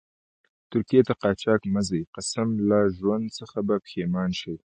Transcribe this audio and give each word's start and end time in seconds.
ترکيې 0.69 1.01
ته 1.07 1.13
قاچاق 1.21 1.61
مه 1.73 1.81
ځئ، 1.87 2.01
قسم 2.15 2.47
لا 2.69 2.81
ژوند 2.97 3.25
څخه 3.39 3.57
به 3.67 3.75
پیښمانه 3.85 4.35
شئ. 4.41 4.55